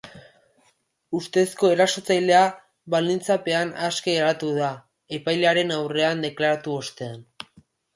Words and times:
Ustezko 1.19 1.69
erasotzailea 1.73 2.41
baldintzapean 2.95 3.77
aske 3.91 4.19
geratu 4.19 4.53
da 4.59 4.75
epailearen 5.23 5.79
aurrean 5.81 6.31
deklaratu 6.31 6.81
ostean. 6.85 7.27